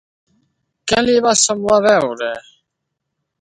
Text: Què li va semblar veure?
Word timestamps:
Què 0.91 1.03
li 1.03 1.17
va 1.27 1.33
semblar 1.41 1.79
veure? 1.87 2.31